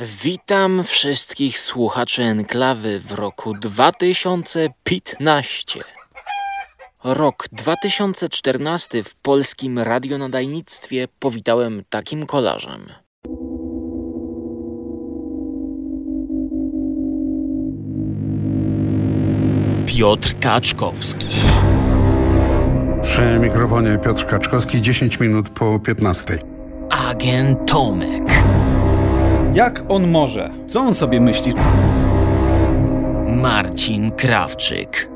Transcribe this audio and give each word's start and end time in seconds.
Witam 0.00 0.84
wszystkich 0.84 1.58
słuchaczy 1.58 2.22
Enklawy 2.22 3.00
w 3.00 3.12
roku 3.12 3.54
2015. 3.54 5.80
Rok 7.04 7.48
2014 7.52 9.04
w 9.04 9.14
polskim 9.14 9.78
radionadajnictwie 9.78 11.08
powitałem 11.18 11.82
takim 11.88 12.26
kolarzem. 12.26 12.86
Piotr 19.86 20.34
Kaczkowski. 20.40 21.26
Przy 23.02 23.38
mikrofonie 23.40 23.98
Piotr 23.98 24.26
Kaczkowski, 24.26 24.82
10 24.82 25.20
minut 25.20 25.48
po 25.48 25.78
15. 25.78 26.38
Agent 26.90 27.70
Tomek. 27.70 28.42
Jak 29.54 29.82
on 29.88 30.10
może? 30.10 30.50
Co 30.68 30.80
on 30.80 30.94
sobie 30.94 31.20
myśli? 31.20 31.54
Marcin 33.26 34.10
Krawczyk. 34.10 35.08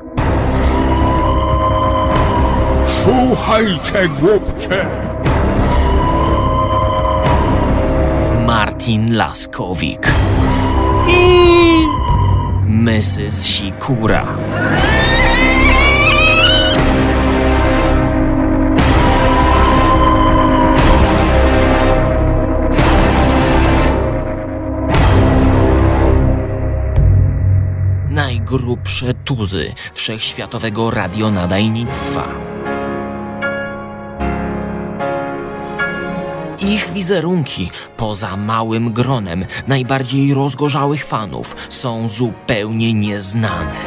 Słuchajcie, 2.85 4.09
głupcze! 4.19 4.85
Martin 8.45 9.15
Laskowik. 9.15 10.13
I 11.09 11.83
Mrs. 12.65 13.45
Sikura. 13.45 14.25
Najgrubsze 28.57 29.13
tuzy 29.13 29.73
wszechświatowego 29.93 30.91
radionadajnictwa. 30.91 32.33
Ich 36.63 36.89
wizerunki, 36.93 37.71
poza 37.97 38.37
małym 38.37 38.93
gronem 38.93 39.45
najbardziej 39.67 40.33
rozgorzałych 40.33 41.05
fanów, 41.05 41.55
są 41.69 42.09
zupełnie 42.09 42.93
nieznane. 42.93 43.81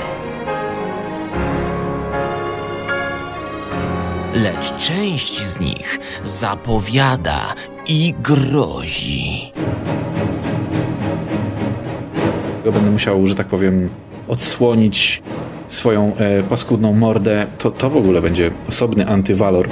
Lecz 4.34 4.76
część 4.76 5.46
z 5.46 5.60
nich 5.60 5.98
zapowiada 6.24 7.54
i 7.88 8.14
grozi. 8.22 9.52
Będę 12.64 12.90
musiał, 12.90 13.26
że 13.26 13.34
tak 13.34 13.46
powiem, 13.46 13.90
odsłonić 14.30 15.22
swoją 15.68 16.16
e, 16.16 16.42
paskudną 16.42 16.92
mordę. 16.92 17.46
To, 17.58 17.70
to 17.70 17.90
w 17.90 17.96
ogóle 17.96 18.22
będzie 18.22 18.50
osobny 18.68 19.08
antywalor. 19.08 19.68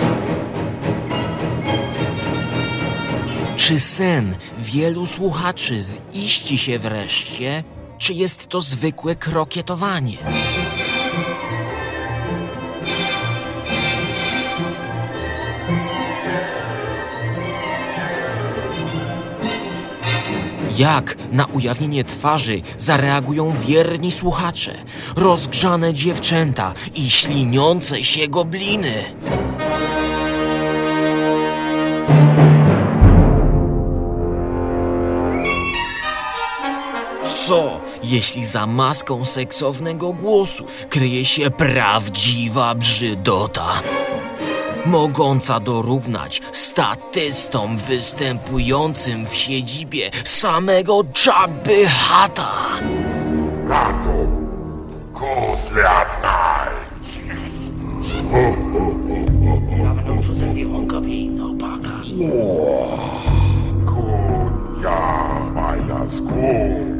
Czy 3.56 3.80
sen 3.80 4.36
wielu 4.58 5.06
słuchaczy 5.06 5.78
ziści 6.14 6.58
się 6.58 6.78
wreszcie, 6.78 7.64
czy 7.98 8.14
jest 8.14 8.46
to 8.46 8.60
zwykłe 8.60 9.16
krokietowanie? 9.16 10.16
Jak 20.78 21.16
na 21.32 21.46
ujawnienie 21.46 22.04
twarzy 22.04 22.60
zareagują 22.76 23.54
wierni 23.60 24.12
słuchacze, 24.12 24.74
rozgrzane 25.16 25.92
dziewczęta 25.92 26.74
i 26.94 27.10
śliniące 27.10 28.04
się 28.04 28.28
gobliny? 28.28 28.92
Co, 37.26 37.80
jeśli 38.02 38.46
za 38.46 38.66
maską 38.66 39.24
seksownego 39.24 40.12
głosu 40.12 40.64
kryje 40.88 41.24
się 41.24 41.50
prawdziwa 41.50 42.74
brzydota? 42.74 43.82
Mogąca 44.86 45.60
dorównać 45.60 46.42
statystom 46.78 47.76
występującym 47.76 49.26
w 49.26 49.34
siedzibie 49.34 50.10
samego 50.24 51.04
Jabby 51.26 51.86
Hata. 51.86 52.52
Rato, 53.68 54.26
Kosliatnaj! 55.12 56.68
Kunia 63.86 65.00
maja 65.54 66.06
skór, 66.16 66.97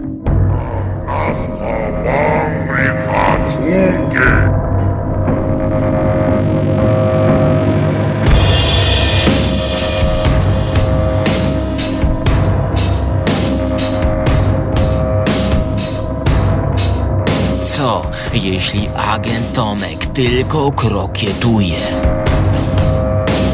jeśli 18.43 18.88
agent 18.97 19.53
Tomek 19.53 20.06
tylko 20.06 20.72
krokietuje? 20.72 21.78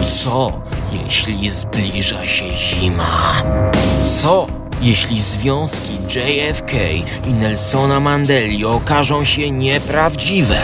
Co, 0.03 0.53
jeśli 1.05 1.50
zbliża 1.50 2.25
się 2.25 2.55
zima? 2.55 3.43
Co, 4.23 4.47
jeśli 4.83 5.23
związki 5.23 5.93
JFK 5.94 6.73
i 7.27 7.31
Nelsona 7.33 8.00
Mandeli 8.00 8.65
okażą 8.65 9.25
się 9.25 9.50
nieprawdziwe? 9.50 10.61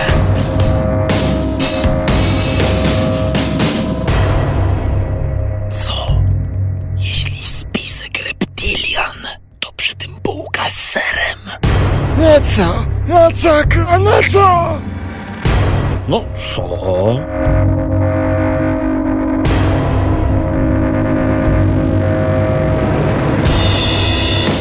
Przy 9.81 9.95
tym 9.95 10.15
bułka 10.25 10.69
z 10.69 10.75
serem? 10.75 11.39
Na 12.19 12.41
co? 12.41 12.87
Na 13.09 13.33
co? 13.33 13.51
A 13.89 13.99
na 13.99 14.23
co? 14.33 14.79
No 16.09 16.25
co? 16.55 16.63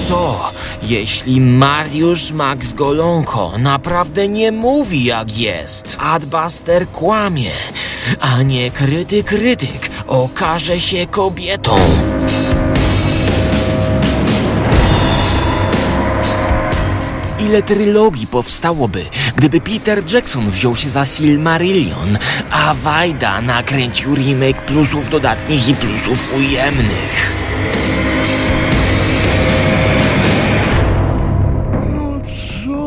Co, 0.07 0.51
jeśli 0.83 1.41
Mariusz 1.41 2.31
Max 2.31 2.73
Golonko 2.73 3.51
naprawdę 3.57 4.27
nie 4.27 4.51
mówi 4.51 5.03
jak 5.03 5.37
jest? 5.37 5.97
Adbuster 5.99 6.87
kłamie, 6.87 7.51
a 8.19 8.43
nie 8.43 8.71
krytyk 8.71 9.25
krytyk 9.25 9.89
okaże 10.07 10.79
się 10.79 11.07
kobietą. 11.07 11.75
Ile 17.49 17.61
trylogii 17.61 18.27
powstałoby, 18.27 19.05
gdyby 19.35 19.61
Peter 19.61 20.13
Jackson 20.13 20.49
wziął 20.51 20.75
się 20.75 20.89
za 20.89 21.05
Silmarillion, 21.05 22.17
a 22.51 22.73
Wajda 22.73 23.41
nakręcił 23.41 24.15
remake 24.15 24.65
plusów 24.65 25.09
dodatnich 25.09 25.67
i 25.67 25.73
plusów 25.73 26.35
ujemnych? 26.37 27.33
No 31.91 32.21
co? 32.65 32.81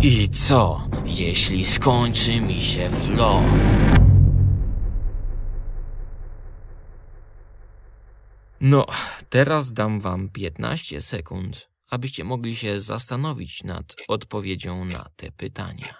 I 0.00 0.28
co, 0.28 0.80
jeśli 1.06 1.64
skończy 1.64 2.40
mi 2.40 2.62
się 2.62 2.90
flow? 2.90 3.42
No, 8.60 8.86
teraz 9.28 9.72
dam 9.72 10.00
wam 10.00 10.28
15 10.28 11.02
sekund, 11.02 11.68
abyście 11.90 12.24
mogli 12.24 12.56
się 12.56 12.80
zastanowić 12.80 13.64
nad 13.64 13.96
odpowiedzią 14.08 14.84
na 14.84 15.08
te 15.16 15.30
pytania. 15.30 15.94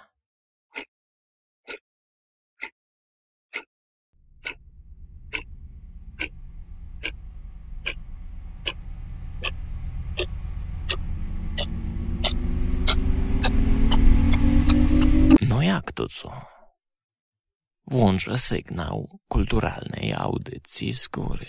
No 15.41 15.63
jak 15.63 15.93
to 15.93 16.09
co? 16.09 16.59
włączę 17.91 18.39
sygnał 18.39 19.19
kulturalnej 19.29 20.15
audycji 20.15 20.93
z 20.93 21.09
góry. 21.09 21.47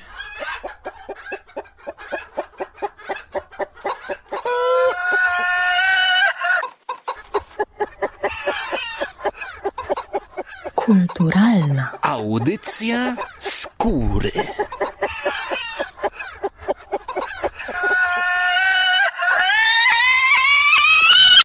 Kulturalna. 10.89 11.97
Audycja 12.01 13.15
skóry. 13.39 14.31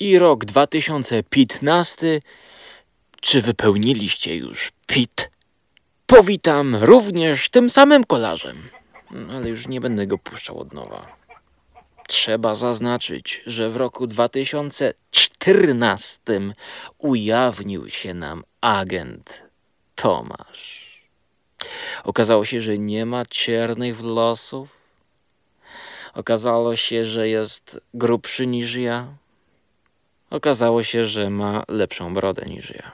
I 0.00 0.18
rok 0.18 0.44
2015. 0.44 2.20
Czy 3.20 3.42
wypełniliście 3.42 4.36
już 4.36 4.72
PIT? 4.86 5.30
Powitam 6.06 6.76
również 6.76 7.48
tym 7.48 7.70
samym 7.70 8.04
kolarzem. 8.04 8.68
Ale 9.30 9.48
już 9.48 9.68
nie 9.68 9.80
będę 9.80 10.06
go 10.06 10.18
puszczał 10.18 10.58
od 10.58 10.72
nowa. 10.72 11.16
Trzeba 12.08 12.54
zaznaczyć, 12.54 13.42
że 13.46 13.70
w 13.70 13.76
roku 13.76 14.06
2014 15.44 16.54
ujawnił 16.98 17.90
się 17.90 18.14
nam 18.14 18.44
agent 18.60 19.44
Tomasz. 19.94 20.84
Okazało 22.04 22.44
się, 22.44 22.60
że 22.60 22.78
nie 22.78 23.06
ma 23.06 23.26
czarnych 23.26 23.96
włosów. 23.96 24.78
Okazało 26.14 26.76
się, 26.76 27.04
że 27.04 27.28
jest 27.28 27.80
grubszy 27.94 28.46
niż 28.46 28.74
ja. 28.74 29.06
Okazało 30.30 30.82
się, 30.82 31.06
że 31.06 31.30
ma 31.30 31.62
lepszą 31.68 32.14
brodę 32.14 32.42
niż 32.46 32.70
ja. 32.70 32.92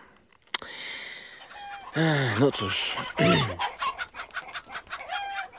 No 2.40 2.50
cóż. 2.50 2.96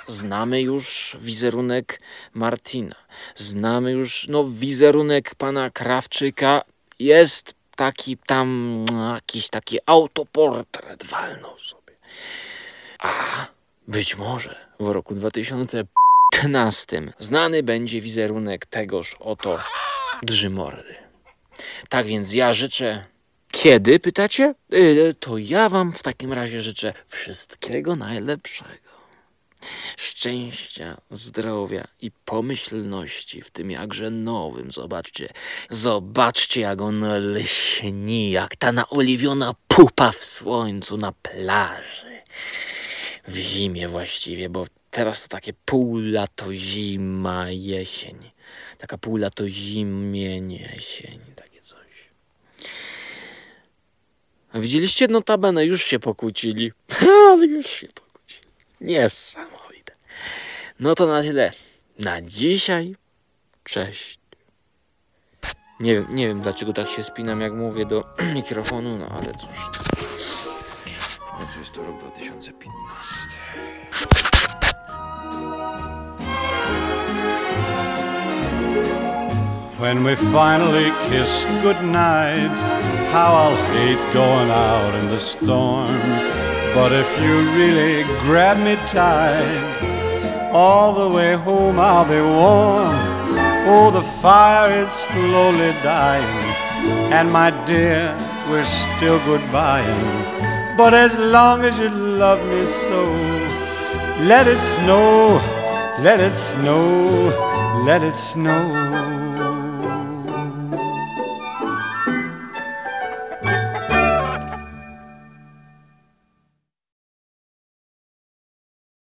Znamy 0.07 0.61
już 0.61 1.17
wizerunek 1.19 2.01
Martina. 2.33 2.95
Znamy 3.35 3.91
już 3.91 4.27
no, 4.27 4.43
wizerunek 4.43 5.35
pana 5.35 5.69
Krawczyka. 5.69 6.61
Jest 7.01 7.53
taki 7.75 8.17
tam 8.17 8.85
no, 8.91 9.13
jakiś 9.13 9.49
taki 9.49 9.77
autoportret 9.85 11.03
walnął 11.03 11.59
sobie. 11.59 11.93
A 12.99 13.13
być 13.87 14.17
może 14.17 14.55
w 14.79 14.87
roku 14.87 15.15
2015 15.15 17.01
znany 17.19 17.63
będzie 17.63 18.01
wizerunek 18.01 18.65
tegoż 18.65 19.15
oto 19.19 19.59
Drzymordy. 20.23 20.95
Tak 21.89 22.05
więc 22.05 22.33
ja 22.33 22.53
życzę. 22.53 23.05
Kiedy 23.51 23.99
pytacie? 23.99 24.55
Yy, 24.69 25.13
to 25.19 25.37
ja 25.37 25.69
wam 25.69 25.93
w 25.93 26.03
takim 26.03 26.33
razie 26.33 26.61
życzę 26.61 26.93
wszystkiego 27.07 27.95
najlepszego. 27.95 28.90
Szczęścia, 30.21 31.01
zdrowia 31.11 31.87
i 32.01 32.11
pomyślności 32.11 33.41
w 33.41 33.49
tym 33.51 33.71
jakże 33.71 34.09
nowym. 34.09 34.71
Zobaczcie, 34.71 35.29
zobaczcie 35.69 36.61
jak 36.61 36.81
on 36.81 37.05
lśni, 37.33 38.31
jak 38.31 38.55
ta 38.55 38.71
naoliwiona 38.71 39.53
pupa 39.67 40.11
w 40.11 40.25
słońcu 40.25 40.97
na 40.97 41.11
plaży. 41.11 42.21
W 43.27 43.37
zimie 43.37 43.87
właściwie, 43.87 44.49
bo 44.49 44.65
teraz 44.91 45.23
to 45.23 45.27
takie 45.27 45.53
pół 45.65 45.97
lato 45.97 46.53
zima, 46.53 47.45
jesień. 47.49 48.31
Taka 48.77 48.97
pół 48.97 49.17
lato 49.17 49.49
zimień, 49.49 50.51
jesień, 50.51 51.19
takie 51.35 51.61
coś. 51.61 52.09
Widzieliście 54.53 55.07
notabene, 55.07 55.65
już 55.65 55.83
się 55.83 55.99
pokłócili. 55.99 56.71
Ale 57.31 57.45
już 57.45 57.67
się 57.67 57.87
pokłócili. 57.87 58.47
Niesamowite. 58.81 59.50
No 60.81 60.95
to 60.95 61.05
na 61.05 61.21
tyle. 61.21 61.51
Na 61.99 62.21
dzisiaj. 62.21 62.95
Cześć. 63.63 64.19
Nie 65.79 65.93
wiem, 65.93 66.05
nie 66.09 66.27
wiem 66.27 66.41
dlaczego 66.41 66.73
tak 66.73 66.89
się 66.89 67.03
spinam, 67.03 67.41
jak 67.41 67.53
mówię 67.53 67.85
do 67.85 68.03
mikrofonu, 68.35 68.97
no 68.97 69.09
ale 69.09 69.33
cóż. 69.33 69.57
W 71.09 71.19
końcu 71.37 71.59
jest 71.59 71.71
to 71.71 71.83
rok 71.83 71.99
2015. 71.99 72.71
When 79.79 80.03
we 80.03 80.15
finally 80.15 80.91
kiss 81.09 81.45
goodnight, 81.63 82.51
how 83.11 83.33
I'll 83.33 83.55
hate 83.55 84.13
going 84.13 84.51
out 84.51 85.03
in 85.03 85.09
the 85.09 85.19
storm. 85.19 86.01
But 86.73 86.91
if 86.91 87.21
you 87.23 87.51
really 87.57 88.03
grab 88.25 88.57
me 88.57 88.77
tight, 88.87 90.00
all 90.51 90.93
the 90.93 91.15
way 91.15 91.33
home 91.33 91.79
I'll 91.79 92.05
be 92.05 92.19
warm. 92.19 92.95
Oh, 93.67 93.91
the 93.91 94.01
fire 94.01 94.71
is 94.83 94.91
slowly 94.91 95.71
dying, 95.83 97.13
and 97.13 97.31
my 97.31 97.51
dear, 97.65 98.15
we're 98.49 98.65
still 98.65 99.19
goodbying. 99.19 100.75
But 100.77 100.93
as 100.93 101.15
long 101.17 101.63
as 101.63 101.77
you 101.77 101.89
love 101.89 102.43
me 102.49 102.65
so, 102.65 103.03
let 104.25 104.47
it 104.47 104.59
snow, 104.59 105.39
let 105.99 106.19
it 106.19 106.35
snow, 106.35 107.83
let 107.85 108.03
it 108.03 108.15
snow. 108.15 109.30